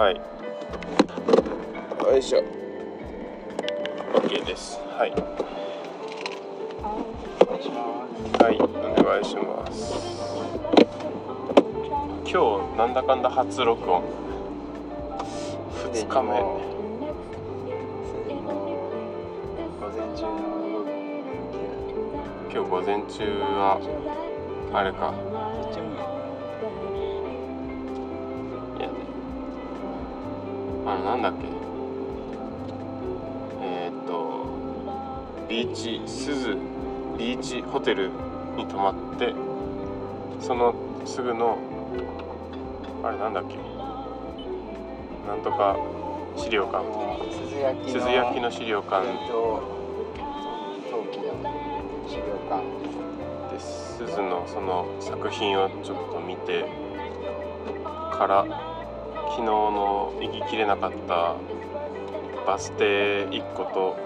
[0.00, 0.16] はい。
[2.10, 2.42] よいしょ。
[4.14, 4.78] OK です。
[4.96, 5.10] はい。
[8.42, 8.56] はい。
[8.56, 8.66] お
[9.04, 9.92] 願いします。
[12.24, 14.02] 今日なんだかんだ初録音。
[15.92, 16.30] 2日目。
[22.50, 23.22] 今日午前中
[23.52, 23.78] は
[24.72, 25.29] あれか
[31.10, 31.38] なんだっけ？
[33.62, 34.46] えー、っと
[35.48, 36.56] ビーチ鈴
[37.18, 38.10] ビーチホテル
[38.56, 39.34] に泊まって
[40.40, 40.72] その
[41.04, 41.58] すぐの
[43.02, 43.56] あれなんだっけ？
[45.26, 45.76] なんとか
[46.36, 46.84] 資料館。
[47.88, 49.04] 鈴焼の資料館。
[53.50, 56.66] で鈴のその作品をちょっと見て
[58.12, 58.46] から
[59.30, 61.36] 昨日の行ききれなかった
[62.46, 63.96] バス停1個と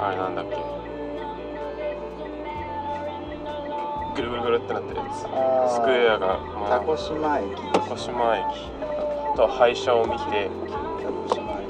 [0.00, 0.56] あれなんだっけ？
[4.16, 5.18] ぐるぐるぐるってなってるやつ。
[5.20, 5.28] ス
[5.82, 7.50] クエアが、まあ、タコ島駅。
[7.72, 8.44] 鹿児島駅。
[8.44, 11.66] あとは廃車を見てタコ島駅。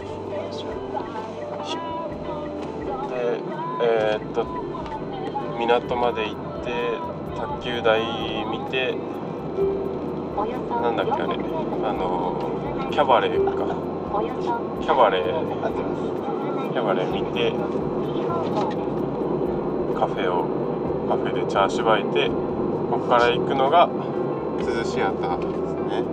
[3.10, 3.40] で
[3.82, 4.44] えーっと
[5.58, 6.70] 港まで行って
[7.36, 8.00] 卓球台
[8.46, 8.94] 見て
[10.82, 13.96] なんだっけあれあのキャバレーか。
[14.80, 17.50] キャバレーキャバレー見て
[19.98, 20.46] カフェを
[21.08, 23.88] カフェでチャーシュバいてここから行くのが
[24.60, 26.04] 涼しアターですね。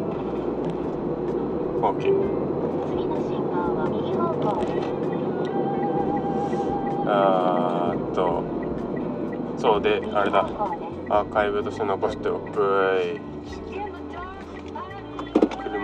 [1.81, 2.13] OK
[7.05, 8.43] あーっと
[9.57, 10.47] そうであれだ。
[11.09, 13.01] アーカイブとして残しておく。
[13.19, 13.82] い。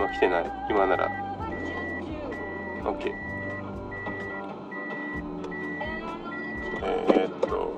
[0.00, 0.52] 車来てない。
[0.70, 1.08] 今なら。
[2.84, 3.12] OK
[6.82, 7.74] えー、っと。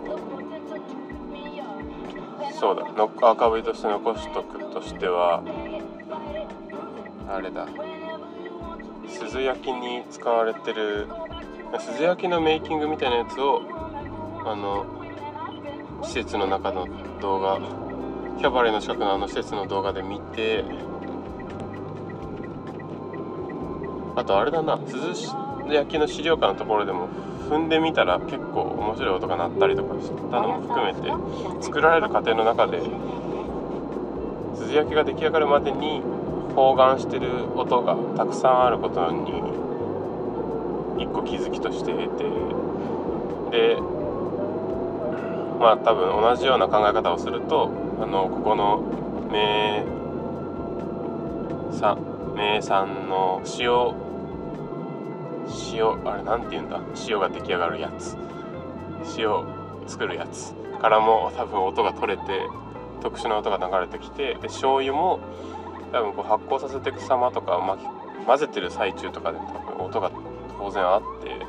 [2.60, 2.84] そうだ。
[2.92, 5.42] ノックアーカイブとして残しとくとしては
[7.28, 7.66] あれだ。
[9.08, 11.08] 鈴焼きに使われてる
[11.78, 13.62] 鈴焼きのメイキングみたいなやつを
[14.44, 14.86] あの
[16.02, 16.86] 施設の中の
[17.20, 17.58] 動画
[18.38, 20.64] キャバレーの近くのあの施設の動画で見て
[24.22, 25.34] あとあれだな鈴
[25.68, 27.08] 焼きの資料館のところでも
[27.50, 31.10] 踏んでみたら結構面白い音が鳴ったりとかしたのも含めて
[31.60, 32.80] 作られる過程の中で
[34.54, 36.02] 鈴焼きが出来上がるまでに
[36.54, 39.42] 包含してる音がたくさんあることに
[41.02, 42.24] 一個気づきとして得て
[43.50, 43.80] で
[45.58, 48.84] まあ多分同じような考え方をするとあのここの
[49.32, 49.84] 名
[51.72, 54.01] 産名産の塩
[55.72, 56.80] 塩あれなんて言うんだ？
[57.08, 58.16] 塩が出来上がるやつ。
[59.16, 59.44] 塩
[59.86, 60.54] 作るやつ。
[60.80, 62.22] からも多分音が取れて
[63.00, 65.20] 特殊な音が流れてきてで醤油も
[65.92, 70.10] 多分こう発酵させていく様とか巻き混ぜてる最中とかで多分音が
[70.58, 71.46] 当然あって。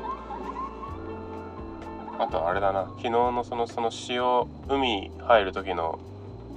[2.16, 2.84] あとあれだな。
[2.96, 5.98] 昨日のそのその塩海入る時の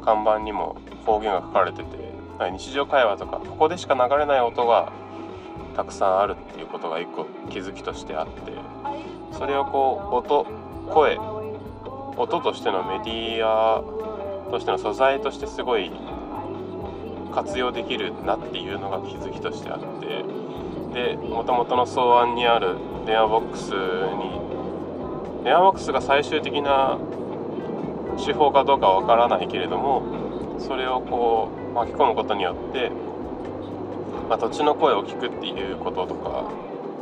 [0.05, 1.97] 看板にも方言が書かれてて
[2.51, 4.93] 日常会話とかここでしか流れない音が
[5.77, 8.51] たくさんあるっていうことが一個気づきとしてあって
[9.31, 10.45] それをこう音
[10.91, 11.19] 声
[12.17, 13.83] 音としてのメディア
[14.49, 15.91] としての素材としてすごい
[17.31, 20.23] 活用できるなっていうのが気づきとしてあって
[20.93, 26.97] でもともとの草案にある電話ボックスに電話ボックスが最終的な
[28.25, 32.91] 手法かどうかはわからないけれどもそれをこう巻き込むことによって、
[34.29, 36.43] まあ、土地の声を聞くっていうこととか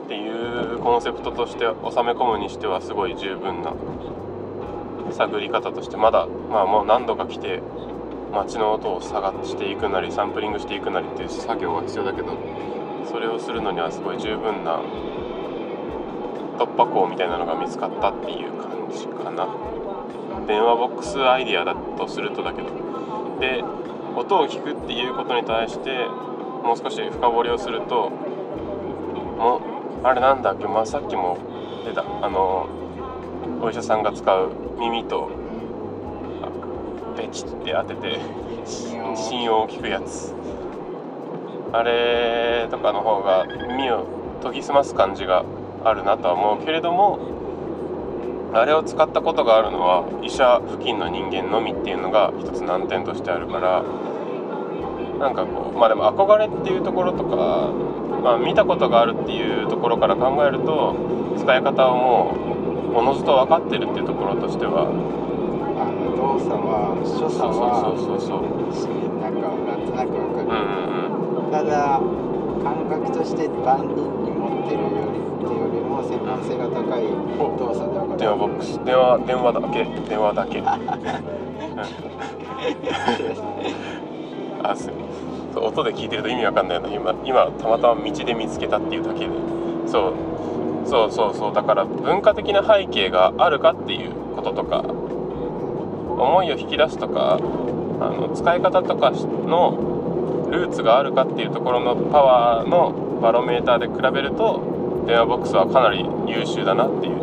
[0.06, 3.74] っていうコンセプトとして収め込むにしてはすごい十分な
[5.12, 7.62] 探り方としてまだまあもう何度か来て
[8.32, 12.38] 街の音を探していくなりサンプリングしていくなりっていう作業が必要だけど
[13.10, 14.82] それをするのにはすごい十分な
[16.58, 19.48] 突破口みたいなのが見つかったっていう感じかな。
[20.48, 22.70] 電話ボックスアイディアだとするとだけど。
[23.40, 23.64] で
[24.16, 26.08] 音を聞くっていうことに対して
[26.66, 29.62] もう少し深掘りをするとも
[30.04, 31.38] あれなんだっけ、まあ、さっきも
[31.86, 32.02] 出た。
[32.02, 32.68] あの
[33.62, 35.30] お医者さんが使う耳と
[36.42, 38.20] あベチって当てて
[38.66, 40.34] 心音を聞くやつ。
[41.72, 44.06] あれとかの方が耳を
[44.42, 45.44] 研ぎ澄ます感じが
[45.84, 47.20] あるなとは思うけれども
[48.54, 53.84] あれを使ったことがあるのは医者付近の人間のみっていうのが一つ難点としてあるから
[55.20, 57.72] なんかこうまあでも憧れっていうところとか、
[58.24, 60.96] まあ、見たことがあるっていうところから考えると
[61.38, 62.36] 使い方をも
[62.94, 64.92] うおのずと分かってるっていうところとしては。
[65.76, 70.56] あの動作は所作はそうそうそうそうなんかなんとなくわかうんる、
[71.44, 71.52] うん。
[71.52, 72.00] ただ
[72.64, 73.92] 感覚として万人
[74.24, 77.04] に持ってるよりっていうよりも専門性が高い
[77.60, 78.80] 動作でわかる電話ボックス。
[78.86, 80.64] 電話電話だけ電話だけ。
[84.64, 84.90] あす
[85.56, 86.90] そう音で聞いてると意味わかんないの。
[86.90, 89.28] 今今たまたま道で見つけたっていうだけで。
[89.88, 90.14] そう。
[90.86, 91.54] そうそうそう。
[91.54, 94.84] だから文化的な背景があるかっていうこととか。
[96.18, 107.20] 思いを引き出すとかあの使い方とかのルーツがあるかっていうところのパワーのバロメーターで比べると電話ボックスはかなり優秀だなっていう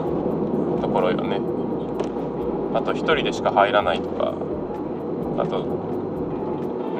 [0.81, 1.40] ところよね。
[2.75, 4.34] あと1人でしか入らないとか。
[5.38, 5.64] あと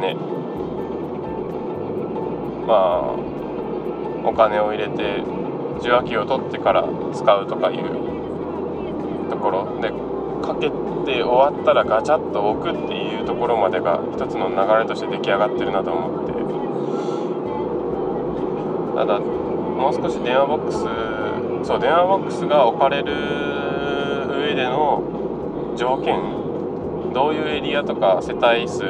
[0.00, 0.17] ね。
[2.67, 3.03] まあ
[4.25, 5.23] お金を入れて
[5.81, 9.91] 受話器を取ってから使うとかいうところで
[10.43, 16.32] かけて終わったらガチャッと置くっていうところまでが一つの流れとして出来上がってるなと思って。
[18.94, 20.79] ただもう少し電話ボックス
[21.67, 23.15] そう電話ボックスが置かれる
[24.29, 25.03] 上での
[25.76, 26.20] 条件
[27.12, 28.85] どういうエリアとか世帯数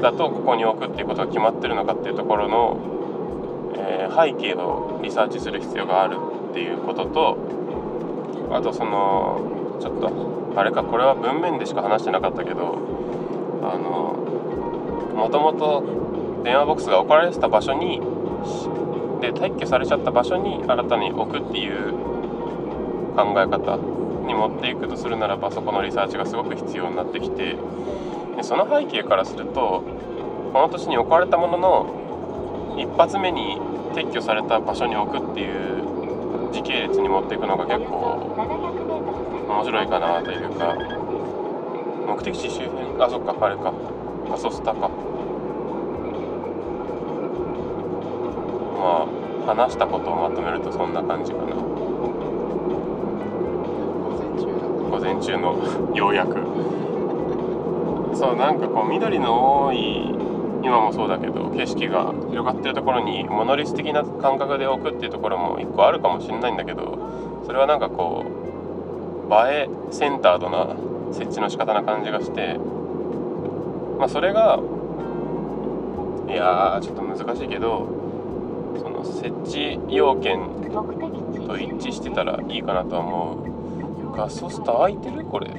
[0.00, 2.78] だとここに置くっていうことが決まってるのかっていうところの、
[3.76, 6.16] えー背景をリサーチする必要がある
[6.50, 7.38] っていうことと
[8.50, 12.78] あとそのちょっとあれかこれは文面でしか話してなかったけど
[13.62, 18.00] あのもともと電話ボックスが置かれてた場所に
[19.20, 21.92] で退去されちゃった場所に新たに置くっていう
[23.14, 23.76] 考え方
[24.26, 27.56] に持っていくとするならばそこのリサーチがすごく必要になってきて
[28.40, 29.84] でその背景からすると
[30.54, 33.60] この年に置かれたものの一発目に
[33.92, 35.84] 撤去された場所に置くっていう
[36.50, 38.16] 時系列に持っていくのが結構
[39.46, 40.74] 面白いかなというか
[42.06, 43.74] 目的地周辺あそっかあれか
[44.32, 44.88] アソスタか。
[48.80, 49.06] まあ
[49.46, 51.56] 話したことをまとめるとそんな感じかな。
[54.90, 56.38] 午前中のようやく
[58.14, 60.14] そうなんかこう緑の多い
[60.62, 70.76] 今もそうだけど景色が広がってるところにモノリス的な感覚で置くっていうところも一個あるかもしれないんだけどそれはなんかこう映えセンタードな
[71.12, 72.58] 設置の仕方な感じがして
[73.98, 74.60] まあそれが
[76.28, 77.88] いやちょっと難しいけど
[78.78, 80.40] その設置要件
[81.46, 83.44] と一致してたらいいかなとは思
[84.12, 84.16] う。
[84.16, 85.24] ガソスタ空いてる？
[85.24, 85.50] これ。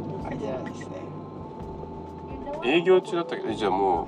[2.64, 4.08] 営業中だったけどえじゃあも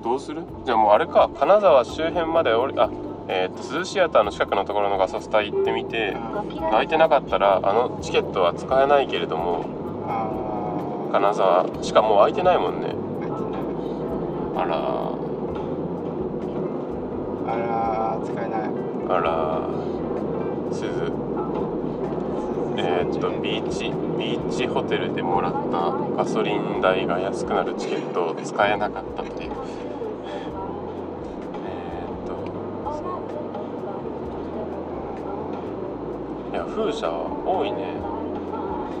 [0.00, 0.42] うどうする？
[0.64, 2.90] じゃあもうあれか金沢周辺まで俺あ
[3.26, 6.14] えー、と涼シアターの近くのところのガソスタ行ってみて
[6.70, 9.64] 空いてなかったらあのチケットは使えないけれども
[11.10, 12.94] 金沢しかもう空いてないもんね。
[14.56, 14.76] あら
[17.46, 18.60] あらー使えない。
[19.08, 19.62] あら
[20.72, 21.12] 鈴。
[22.76, 29.52] えー、っとビーチビーチホテルでもらったガソリン代が安くなるチケットを使えなかったっていう。
[31.66, 32.50] え、と
[36.52, 37.10] いや風車
[37.44, 38.02] 多いね。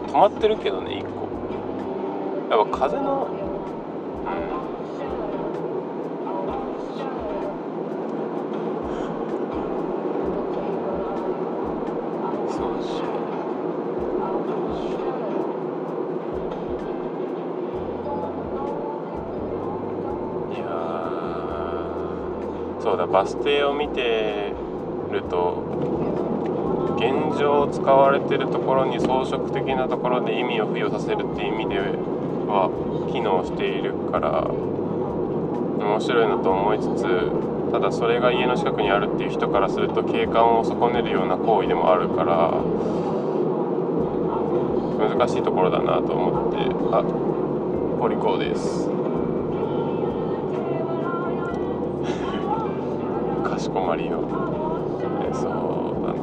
[0.08, 1.30] 止まってるけどね1個。
[2.50, 3.30] やっぱ風の
[4.26, 4.64] うん
[12.46, 13.04] そうし
[20.50, 22.24] いやー
[22.84, 24.52] そうだバス停を見て
[25.10, 25.64] ると
[27.00, 32.68] 現状使われてるところに装飾的なところで意味を付与させるっていう意味では
[33.10, 42.52] 機能しているから面白いなと思いつつただそれが家の近くにあるっていう人からすると景観を損ねるような行為でもあるから
[45.08, 46.58] 難しいところだなと思って
[46.92, 47.02] あ
[47.98, 48.93] ポリコーです。
[53.74, 54.22] かしこまりの
[55.28, 55.50] えそう
[56.06, 56.14] だ。
[56.14, 56.20] な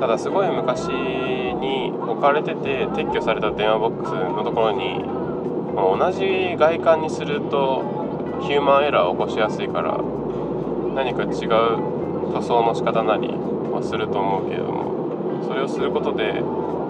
[0.00, 0.16] ただ。
[0.18, 5.04] すごい昔に置かれてて撤去された電話ボックスのところに
[5.74, 9.98] 同じ外観にするとヒューマンエラーを起こしやすいから
[10.94, 11.50] 何か違う
[12.32, 16.42] 塗装の仕方なりはすると思うけれどもそれをすることで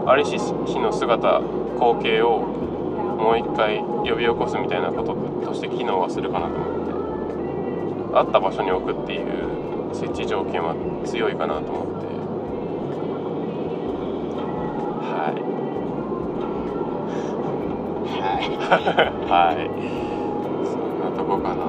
[0.06, 1.42] ありし日の姿
[1.76, 5.14] 光景をもう一回呼び起こすみたいなこと
[5.46, 6.81] として機能はするかなと思って
[8.14, 12.06] あった場所に置くっていう設置条件は強いかなと思って。
[15.02, 15.42] はい。
[18.18, 18.44] はい。
[19.28, 19.68] はい。
[20.66, 21.64] そんなとこかな。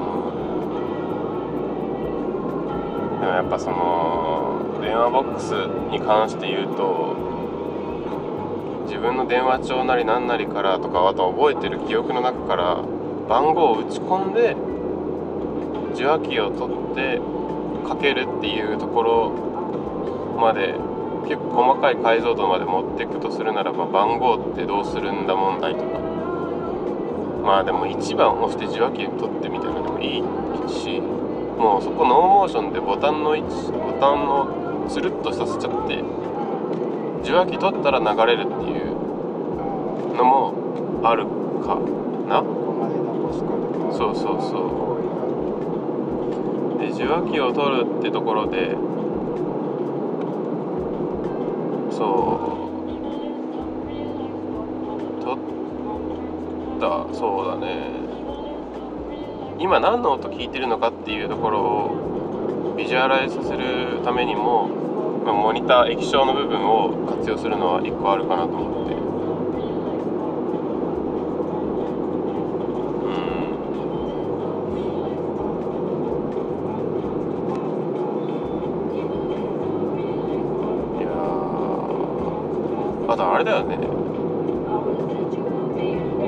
[3.20, 5.52] でもやっぱその電話ボックス
[5.90, 7.16] に関して言うと
[8.86, 12.84] 自分の電話帳なり何なりからとかあと覚えてる記憶の中から
[13.28, 14.54] 番号を打ち込んで
[15.94, 17.20] 受話器を取って
[17.86, 19.30] かけるっていうところ
[20.38, 20.74] まで
[21.28, 25.98] 結構細かい解像度まで持っていくとするならば番号ってどうするんだ問題とか。
[27.44, 30.22] まあでも1番押して受話器取ってみたいなのでもいい
[30.68, 36.02] しもうそこノーモーションでボタンの位置ボタンをスルッとさせちゃって
[37.22, 38.96] 受話器取ったら流れるっていう
[40.16, 40.54] のも
[41.04, 41.26] ある
[41.62, 41.78] か
[42.28, 42.42] な。
[43.92, 44.58] そうそうそ
[44.90, 44.93] う
[46.86, 48.76] で受話器を取るってところで
[51.90, 52.76] そ
[55.20, 55.22] う。
[55.22, 55.38] 取っ
[56.80, 57.06] た。
[57.14, 57.90] そうだね。
[59.58, 64.68] 今何の音聞いてるのかっていうところをビジュアライズさせるためにも、
[65.32, 68.98] モニター液晶の部分を活用するのは1個あるかなと思ってう
[73.08, 73.10] ん
[81.00, 83.76] いやーあとあれだよね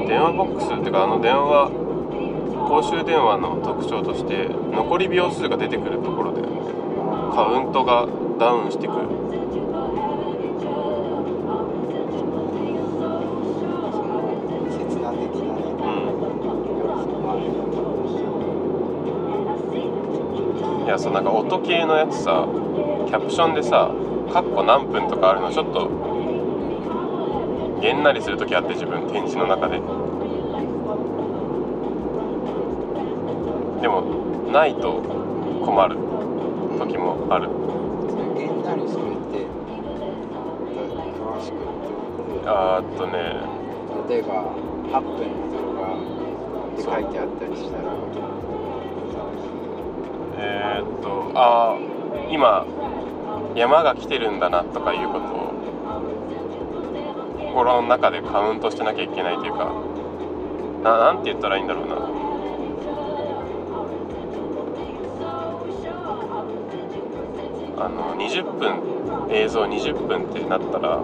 [0.08, 1.70] 電話ボックスっていうかあの電話
[2.66, 6.60] 公衆電話の特徴として残り秒数が出てくるところだよね
[7.32, 8.08] カウントが
[8.38, 9.06] ダウンしてくる。
[20.84, 22.46] いやそうなんか音系のやつさ
[23.06, 23.90] キャプションでさ
[24.32, 25.90] 「カッコ何分」とかあるのちょっと
[27.80, 29.80] げんなりする時あって自分展示の中で
[33.80, 34.02] でも
[34.52, 35.02] ないと
[35.64, 35.97] 困る
[36.78, 37.49] 時もある。
[38.11, 39.47] それげんなりするって
[41.18, 43.12] 詳しく言ってあーっとね。
[44.09, 44.28] 例えば
[44.92, 47.83] 8分の動画って書いてあったりしたら。
[50.38, 52.66] えーっとあー今
[53.54, 55.52] 山が来てるんだなとかいうことを
[57.54, 59.73] 心の中でカウントしてなきゃいけないというか
[60.83, 62.15] ななんて言ったらいいんだろうな
[67.87, 71.00] あの20分映像20分ってなったら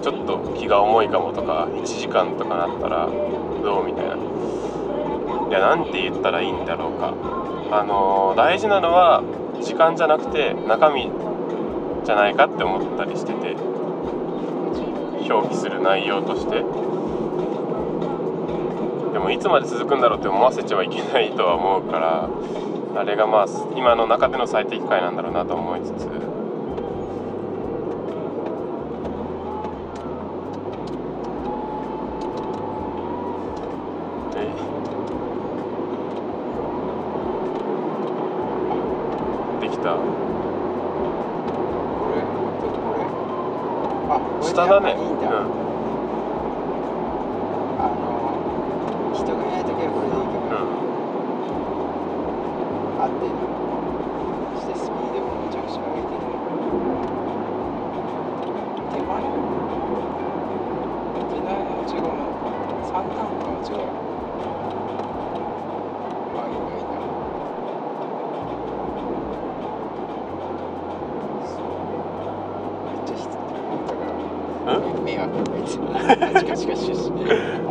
[0.00, 4.14] ちょっと気が重いかもとか1時間とかなったらどうみたいな。
[5.48, 7.14] いやなんて言ったらいいんだろうか。
[7.70, 9.24] あの大事なのは
[9.60, 11.10] 時間じゃなくて中身
[12.04, 13.56] じゃないかって思ったりしてて
[15.28, 16.62] 表記する内容として。
[19.12, 22.28] でもいつまで続くんだろうって思わせちゃいけないとは思うから
[22.98, 26.08] あれがまあ今の中での最適解なんだろうなと思いつつ
[34.34, 34.50] え
[39.60, 40.02] できたこ
[42.12, 42.22] れ
[42.58, 43.06] とこれ
[44.10, 45.68] あこれで下だねやっぱいいんだ、うん
[47.78, 50.88] あの人がいない時はこれでいいけど、うん
[53.00, 53.30] あって
[54.58, 56.26] してスピードもめちゃくちゃ上げてる
[58.90, 59.22] 手前
[61.30, 62.26] 手前の違うの
[62.90, 63.86] 三段階は違う
[66.34, 66.98] まあいいんだいいんだ
[72.82, 73.38] めっちゃしだ
[75.58, 77.68] から迷惑かけてカチカチカチカチ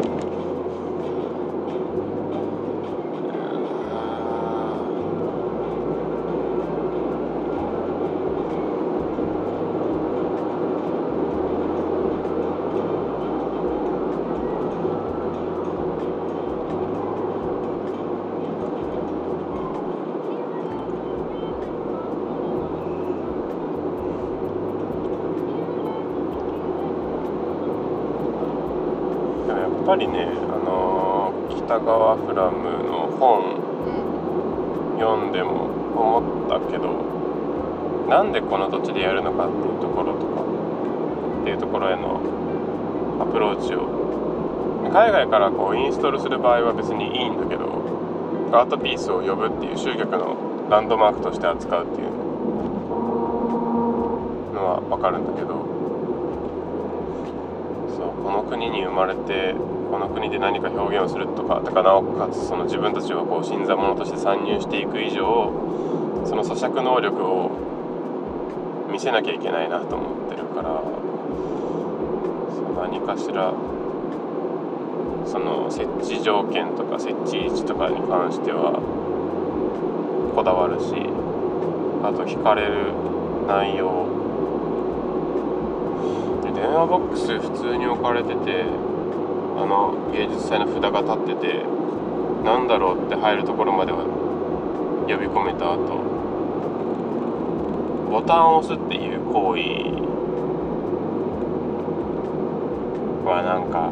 [29.47, 33.57] でもやっぱりねあのー北川フラムの本
[34.99, 40.41] 読んでも思ったけどなんでこの土地でやるのかっていうところとか
[41.41, 42.21] っていうところへの
[43.21, 47.67] アプローチを海外からこうインストールする場合は別にいいんだけど
[48.53, 52.11] アートピースを呼ぶっていう集客のランドマークとして扱うっていう
[54.55, 55.67] のは分かるんだけど
[57.97, 59.55] そうこの国に生まれて
[59.89, 65.49] この国で何か表現をするとかだからなおかつその自分たちはこう新参者として参入していく以上
[66.29, 67.49] その咀嚼能力を
[68.91, 70.83] 見せなきゃいけないなと思ってるから
[72.53, 73.51] そう何かしら
[75.25, 78.77] その設置条件とか設置位置とかに関しては
[80.35, 80.93] こだわるし
[82.05, 82.93] あと聞かれる
[83.47, 84.06] 内容
[86.57, 91.63] 電話ボックス普通に置かれててあの芸術祭の札が立ってて
[92.43, 94.01] なんだろうって入るところまでは
[95.07, 96.01] 呼び込めた後
[98.09, 99.61] ボタンを押すっていう行為
[103.23, 103.91] はなんか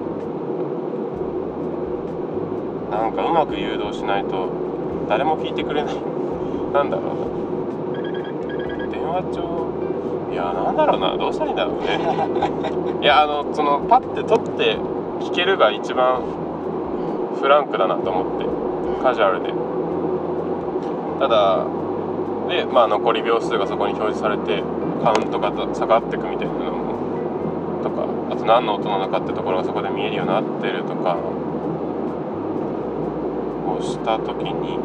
[2.90, 4.50] なんかうまく誘導しないと
[5.08, 5.96] 誰も聞いてくれない。
[6.74, 8.90] なんだろう。
[8.90, 9.85] 電話帳
[10.36, 11.98] いやなんだろうなどうしたらいいんだろうね。
[13.02, 14.78] いやあのそのパッて取って
[15.22, 16.20] 聞けるが一番
[17.40, 18.46] フランクだなと思って
[19.02, 19.54] カジュアルで。
[21.22, 21.64] ただ
[22.50, 24.62] でまあ残り秒数がそこに表示されて
[25.02, 31.16] カウントが下がっていくみたいなのもとかあと何の音なのかってところがそこで見えるようになってるとか
[33.66, 34.80] をした時に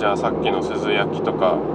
[0.00, 1.66] じゃあさっきの鈴焼きとか、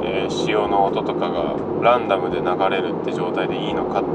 [0.00, 4.09] えー潮の音とかがランダムで流れるって状態でいいのかと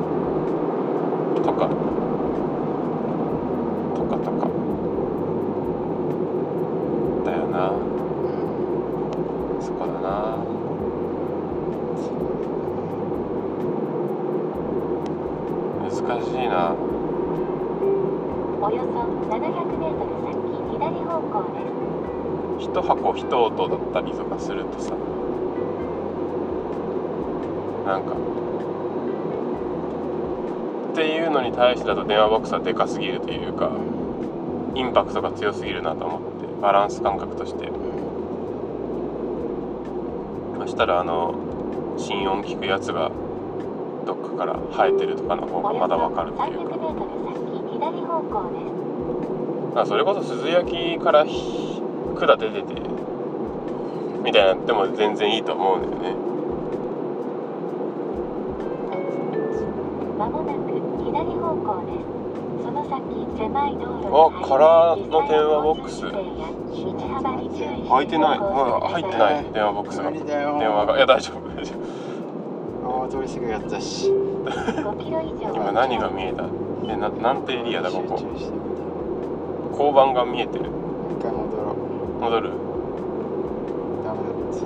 [22.65, 24.95] 1箱1音だったりとかするとさ
[27.85, 28.15] なんか
[30.91, 33.71] っていうのに対してだと電話ボックスはでかすぎるというか
[34.75, 37.71] インパクトが強すぎるなと思ってバランス感覚として
[40.59, 41.35] そしたらあの
[41.97, 43.11] 心音聞くやつが
[44.05, 46.75] どっかから生えてるとかの方がまだわかるというか。
[49.85, 51.25] それこそ鈴焼から
[52.15, 52.73] 管出てて
[54.23, 56.15] みたいなでも全然いいと思うんだよね。
[60.17, 60.57] まもなく
[61.03, 62.05] 左方向です。
[62.65, 63.03] その先
[63.37, 66.01] 狭い道路にあカラーの電話ボックス。
[67.87, 69.45] 開いてない、走行うん、入ってない。
[69.53, 70.11] 電話ボックスが。
[70.11, 70.23] 電
[70.73, 70.97] 話が。
[70.97, 71.73] いや大丈夫大丈
[72.83, 76.45] ああ通り過ぎやったし5キロ以上夫今何が見えた？
[76.87, 78.19] えななんてエリアだここ？
[79.71, 80.65] 交番が見えてる
[82.29, 84.59] ダメだった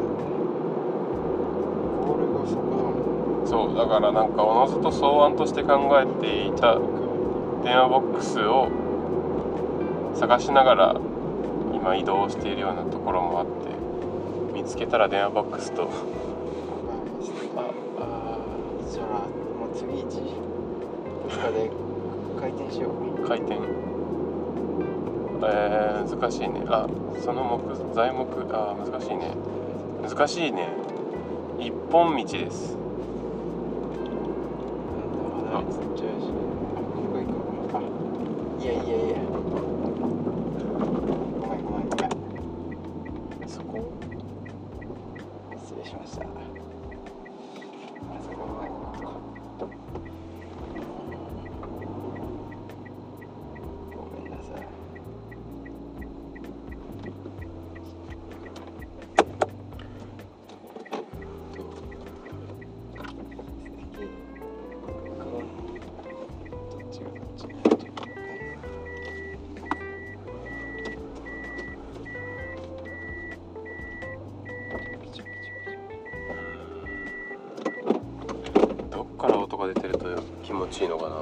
[2.05, 2.39] ゴールが
[3.45, 6.75] そうだからなんかおのずと草案として考えていた
[7.63, 8.67] 電話ボックスを
[10.15, 10.95] 探しながら
[11.73, 13.51] 今移動しているようなところもあって
[14.53, 15.89] 見つけたら電話ボックスと。
[17.57, 18.37] ああ
[18.89, 19.05] じゃあ
[19.59, 20.05] もう次1
[21.21, 21.71] どっかで
[22.39, 23.27] 回転しよう。
[23.27, 23.78] 回転
[25.41, 26.63] えー、難しいね。
[26.67, 26.87] あ
[27.23, 29.31] その木材木あー難しいね。
[30.01, 30.67] 難しいね。
[31.59, 32.77] 一本道です。
[35.51, 35.63] あ
[38.61, 39.28] いやいやいや
[80.69, 81.15] ちいいのかな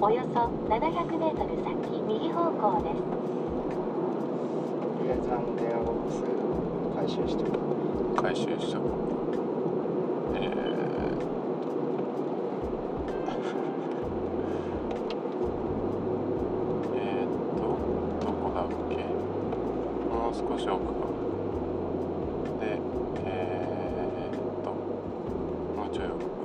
[0.00, 3.02] およそ700メートル先右方向です
[4.96, 6.22] とりあえずあの電話ボックス
[6.96, 7.46] 回収してお
[8.16, 8.84] く回収しとく
[10.34, 10.50] えー、
[16.94, 17.88] えーっと
[20.34, 20.92] 少し奥か
[22.60, 22.78] で
[23.24, 26.38] えー、っともうちょい奥か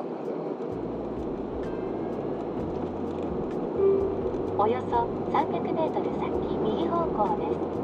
[4.58, 7.84] およそ300メートル先右方向です。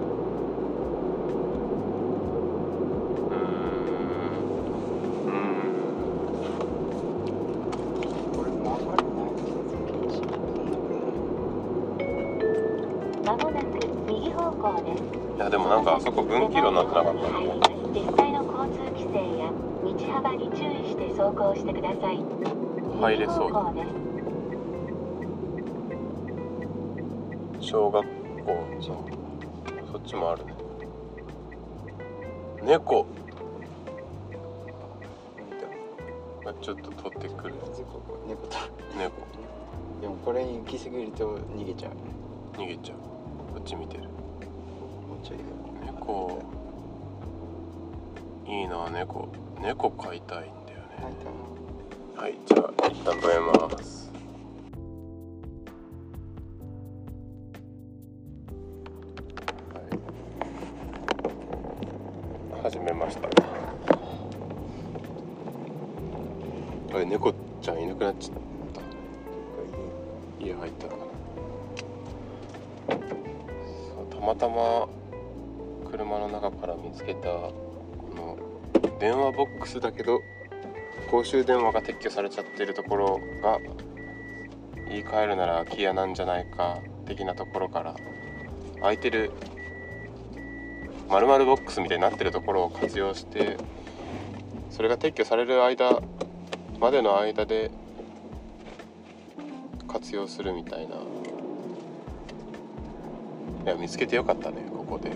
[15.39, 23.85] いやでもなんかあそこ分岐路になってなかった入ります実際の交通規制や道幅に注意して走行してください入れそう右方向で
[27.61, 28.09] す小学校
[28.81, 28.97] そう
[29.91, 30.53] そっちもあるね。
[32.63, 33.07] 猫。
[36.61, 37.55] ちょっと取ってくる
[38.27, 38.47] 猫。
[38.47, 38.57] と
[38.97, 39.15] 猫。
[40.01, 41.91] でもこれに行き過ぎると逃げちゃう。
[42.57, 42.97] 逃げちゃう
[43.53, 44.03] こっち見てる。
[44.03, 44.09] も
[45.21, 45.39] うちょい
[45.85, 46.41] 猫。
[48.45, 49.27] いいな猫。
[49.61, 51.68] 猫飼いたいんだよね
[52.19, 54.11] はいじゃあ一旦止めます。
[59.73, 59.79] は
[62.59, 62.63] い。
[62.63, 63.29] 始めました
[66.93, 68.35] あれ猫ちゃんいなくなっちゃっ
[68.73, 68.81] た。
[70.43, 70.95] 家入ったそ
[74.01, 74.89] うたまたま
[75.89, 77.53] 車の中から見つけたこ
[78.13, 78.37] の
[78.99, 80.19] 電話ボックスだけど
[81.09, 83.59] 公衆電話が撤去されちゃってるところが
[84.87, 87.95] 言い換えるなら空き家なんじゃないか的なところから
[88.79, 89.31] 空いてる
[91.09, 93.57] 丸々ボックスみたいになってるところを活用して
[94.69, 95.99] それが撤去される間
[96.79, 97.71] までの間で
[99.87, 100.99] 活用するみたいない
[103.65, 105.11] や見つけてよかったねここで。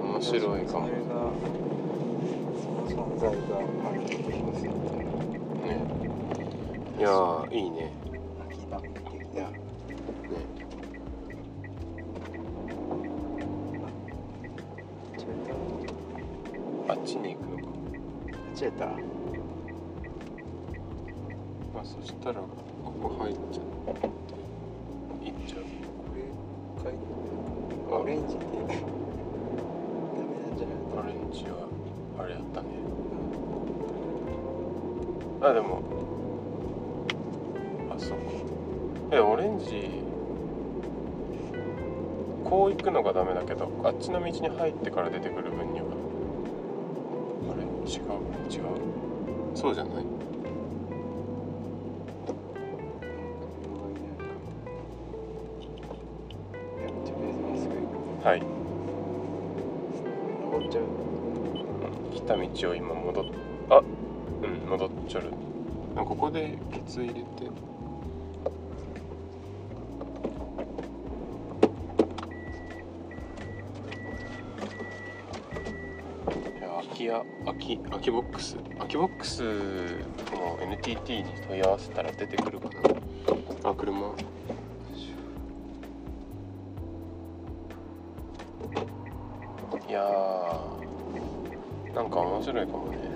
[0.00, 1.67] 面白いかも。
[3.18, 4.78] それがその存在があるってことですよね
[5.64, 5.68] ね
[6.98, 7.92] いやーいいね。
[8.48, 8.90] 秋田的
[9.34, 9.60] なね。
[15.16, 15.26] ちょっ
[16.88, 17.64] あっちに行くのか
[18.56, 18.92] と違ったま
[21.80, 22.48] あそしたらこ
[23.02, 24.08] こ入っちゃって。
[25.24, 25.62] 行っちゃう。
[25.62, 25.66] こ
[26.14, 26.22] れ
[26.82, 26.92] 書い。
[26.92, 26.98] て
[27.90, 28.44] オレンジって。
[28.58, 28.64] ダ
[30.24, 31.68] メなんじゃないオレンジは
[32.18, 32.68] あれやったね
[35.40, 35.80] あでも。
[37.90, 38.24] あそうか。
[39.12, 39.88] えオレンジ。
[42.44, 45.86] こう行くのがダメだけどあっちの道に入ってから出てくる分には。
[47.52, 47.62] あれ？
[47.62, 48.02] 違う？
[48.50, 48.62] 違う？
[49.54, 50.04] そうじゃない？
[58.24, 58.42] はい。
[60.42, 60.84] 登っちゃう。
[62.14, 63.47] 来た道を今戻っあうん
[64.68, 65.30] 戻っちゃる。
[65.96, 67.24] ここでケツ入れて。
[76.58, 78.56] いや空き家空き空きボックス。
[78.76, 82.68] 空きボックスの NTT に問い合わせたら出てくるか
[83.62, 83.70] な。
[83.70, 84.12] あ車。
[89.88, 93.07] いやーなんか面白いかもね。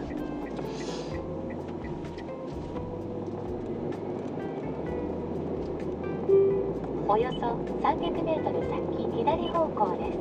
[7.92, 8.80] 300メートル先
[9.18, 10.18] 左方向です。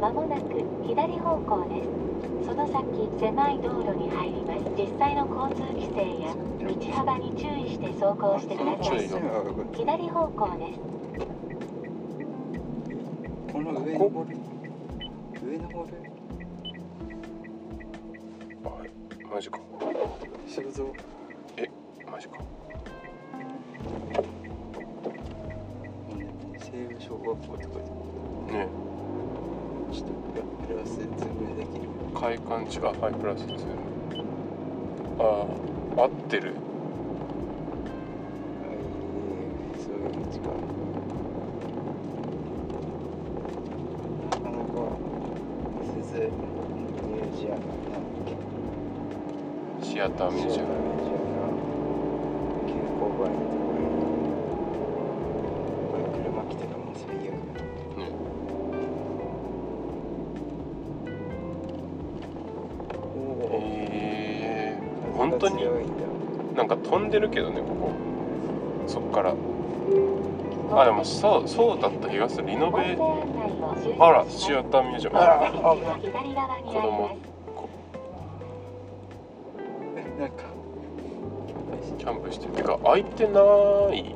[0.00, 1.88] まもなく左方向です。
[2.46, 4.64] その先狭い道路に入ります。
[4.74, 9.00] 実際の交通規制や道幅に注意して走行してください。
[9.76, 10.80] 左方向です。
[13.52, 14.36] この上ここ登る
[15.44, 16.55] 上登るあ
[19.32, 19.58] マジか。
[20.46, 20.84] 想像
[22.10, 22.38] マジか。
[26.58, 27.78] 西武小学校って書いて
[28.48, 28.58] あね。
[28.62, 28.68] る
[29.92, 30.12] ちょっと
[30.66, 31.82] プラスズームできる。
[32.14, 33.56] 快感値がハイプラス2
[35.18, 35.22] あ
[35.96, 36.56] あ合ってるは
[38.72, 38.74] い
[39.80, 40.48] そういう道か
[44.32, 44.76] なかなか
[46.02, 48.24] 鈴ミュージアムなんだっ
[49.80, 50.32] けシアターミュージアムミュージアム急勾配のところにこれ車来てたらもう最悪ね。
[63.14, 65.64] おおえー、本当に
[66.56, 67.90] なんか飛んでるけどねここ。
[68.86, 69.34] そっから。
[70.72, 72.46] あでもそうそうだった気がする。
[72.46, 72.96] リノベ。
[73.98, 75.18] あらシアターミュージアム。
[75.18, 75.50] あら
[76.00, 77.35] 危
[80.18, 80.44] なんか
[81.98, 82.52] キャンプしてる。
[82.54, 83.40] てか空いてな
[83.92, 84.14] い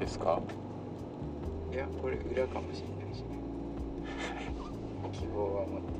[0.00, 0.40] ですか？
[1.72, 3.26] いやこれ裏かもしれないしね。
[5.12, 5.93] 希望は持って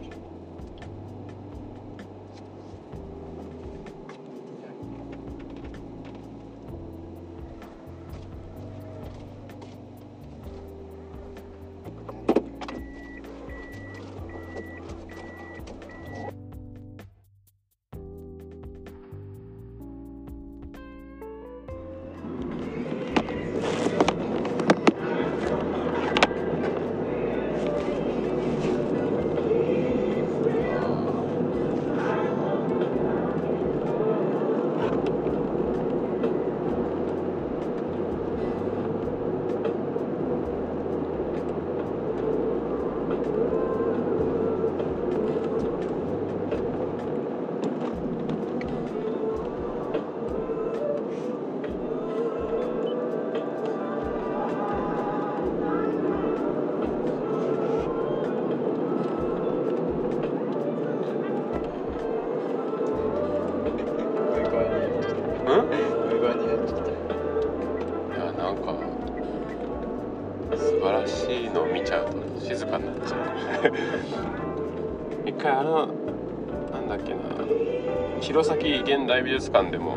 [78.35, 79.95] 弘前現代美術館でも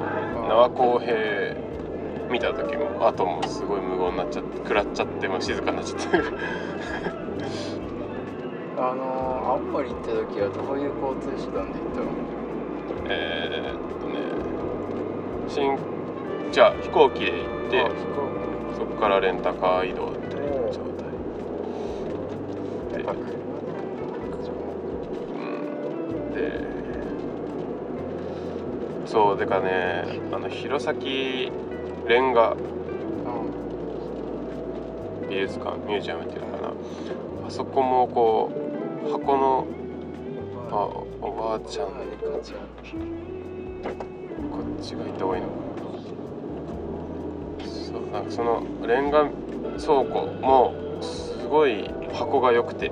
[0.47, 1.55] 縄公平
[2.29, 6.07] 見た時も後もすごい無言になっちゃって食らっちゃってもう静かになっちゃって。
[8.77, 12.05] あのー、青森行った時はどういう交通手段で行ったの？
[13.09, 14.19] えーっとね
[15.47, 15.75] 新
[16.51, 17.37] じゃあ飛行機で行
[17.69, 17.89] って
[18.77, 21.07] そこからレンタカー移動っていう状態。
[23.15, 23.37] 機
[29.07, 30.93] そうでかねあの弘前
[32.07, 32.55] レンガ
[35.29, 36.73] 美術館ミュージアムっていうのかな。
[37.47, 38.51] あそこもこ
[39.05, 39.65] う箱の
[40.69, 40.89] あ
[41.21, 41.93] おばあちゃんこ
[42.37, 42.41] っ
[44.81, 45.55] ちが行った方がいいのか
[47.63, 47.65] な。
[47.65, 49.29] そうなんかそのレンガ
[49.79, 52.91] 倉庫もすごい箱が良くて。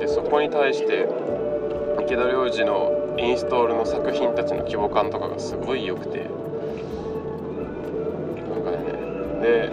[0.00, 1.08] でそこに対して
[2.02, 6.28] 池田良二のインストールの作品たちの規模感とかがすごい良くて。
[8.50, 8.76] なんかね
[9.42, 9.70] で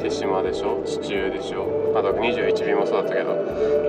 [0.00, 0.82] 手島でしょ？
[0.84, 1.94] 地中でしょ？
[1.96, 3.34] あと21便もそうだったけど。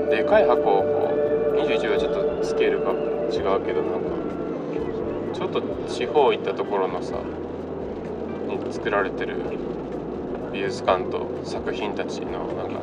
[0.09, 1.13] でかい箱をこ
[1.55, 4.07] う21はちょっとスケールが違うけどなんか
[5.33, 7.15] ちょっと地方行ったところのさ
[8.47, 9.35] に作られてる
[10.53, 12.79] 美術館と作品たちのなんか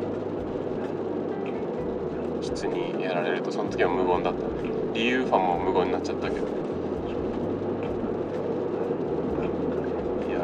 [2.44, 4.40] 質にやられるとその時は無言だった。
[4.92, 6.46] 理由ファンも無言になっちゃったけど。
[10.28, 10.38] いや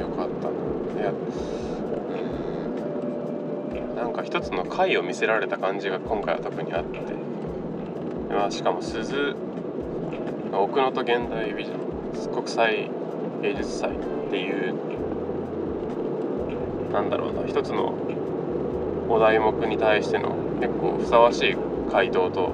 [0.00, 0.54] よかったな。
[1.00, 1.12] いや。
[1.12, 2.12] う
[3.92, 3.96] ん。
[3.96, 6.98] なんか一つの回を見せられた感じが今回は特にあって。
[8.28, 9.36] まあしかも鈴
[10.52, 12.90] 奥能登現代美術国際
[13.42, 14.11] 芸術祭。
[16.92, 17.94] なんだろうな一つの
[19.08, 21.56] お題目に対しての結構ふさわしい
[21.90, 22.52] 回答と、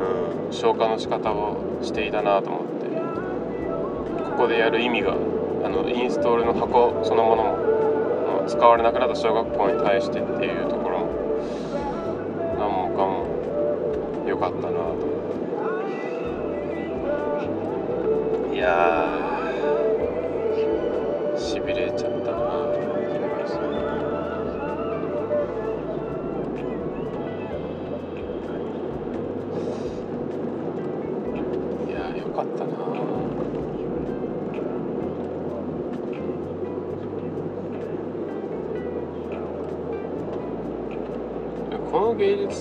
[0.00, 2.86] うん、消化の仕方をしていたなと思って
[4.30, 5.12] ここでやる意味が
[5.64, 11.06] あのインストールの箱そのものも使われなくなった小学校に対してっていうところも
[12.58, 13.26] 何もかも
[14.28, 14.76] 良かったなと。
[14.78, 14.92] 思
[18.48, 19.05] っていや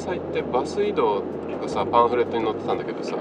[0.05, 1.23] の芸術祭ってバス移動
[1.61, 3.17] がさパンフレットに載ってたんだけどさ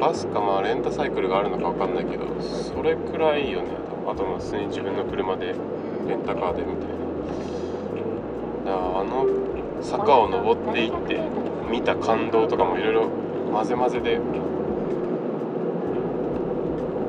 [0.00, 3.68] バスかまあレンタサイクルがあるのか分かんないけどそれくらいよね。
[4.06, 5.54] あとまあ普通に自分の車でレ
[6.16, 6.96] ンタカーでみたいな。
[8.64, 9.26] だからあの
[9.82, 11.20] 坂を登っていって
[11.70, 13.08] 見た感動とかもいろいろ
[13.52, 14.20] 混ぜ混ぜで。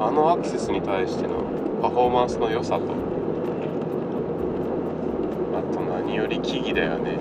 [0.01, 1.43] あのアクセスに対しての
[1.81, 2.85] パフォーマンスの良さと
[5.55, 7.19] あとにより木々だよね。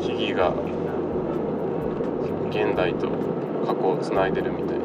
[0.00, 0.54] 木々が
[2.50, 3.08] 現代と
[3.66, 4.84] 過去をつないでるみたいな。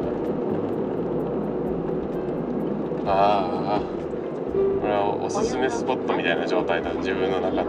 [3.04, 6.92] ああこれはおすすめスポットみたいな状態だ。
[6.94, 7.56] 自分の中。
[7.56, 7.64] で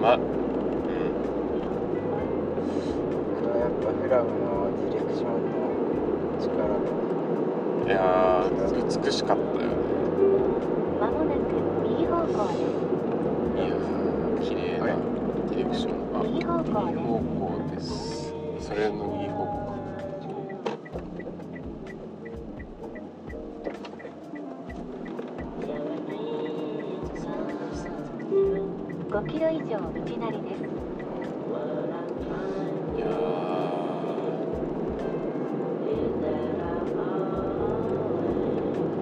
[0.00, 0.22] まうん。
[7.84, 9.76] いやー美しかったよね
[10.98, 11.38] まもなく
[11.86, 14.86] 右方向ですいやー綺麗な
[15.50, 19.52] ディレクションあ右方向右です方向ですそれの右方向
[29.12, 30.64] か5キロ以上道なりです
[32.96, 33.06] いや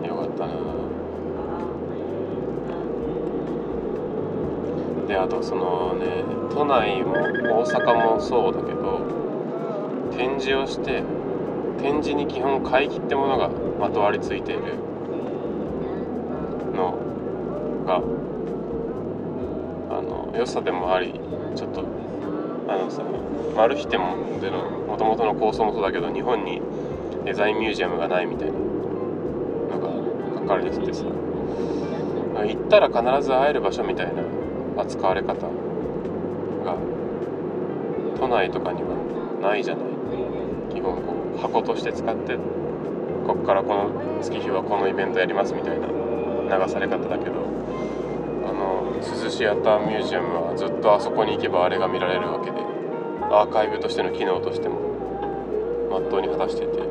[0.06, 0.52] よかったな
[5.08, 8.81] であとそのね都内も大阪もそうだけど
[10.22, 11.02] 展示をして
[11.80, 13.48] 展示に基本会議ってものが
[13.80, 14.92] まとわりついている。
[16.72, 16.96] の
[17.86, 17.96] が
[19.96, 21.12] あの良さでもあり
[21.54, 21.84] ちょっと
[22.68, 23.02] あのさ
[23.56, 23.98] マルヒ店
[24.40, 26.62] でのもともとの構想もそうだけど日本に
[27.24, 34.22] デザインミュージアムがないみたいなのが書かれててさ行ったら必ず会える場所みたいな
[34.80, 36.76] 扱われ方が
[38.18, 38.96] 都内とかには
[39.42, 39.91] ないじゃない
[40.82, 42.36] 基本こう箱として使って
[43.24, 47.38] こっからこの月日はこのイベントやりますみたいな流され方だけど
[48.42, 52.58] あの涼しアターミュージアムはずっとあそこに行けばあれが見られるわけで
[53.30, 54.80] アーカイブとしての機能としても
[55.88, 56.82] まっとうに果たしてて。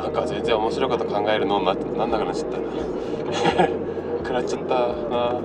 [0.00, 2.64] なんか全然面白いこと考えるのにななんなくなっちゃったな。
[4.24, 4.74] 食らっちゃった
[5.10, 5.40] な。